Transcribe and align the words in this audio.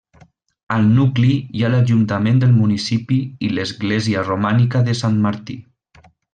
Al 0.75 0.87
nucli 0.93 1.29
hi 1.59 1.65
ha 1.65 1.69
l'ajuntament 1.73 2.41
del 2.45 2.57
municipi 2.63 3.21
i 3.49 3.53
l'església 3.53 4.27
romànica 4.33 4.83
de 4.91 4.99
Sant 5.05 5.25
Martí. 5.29 5.61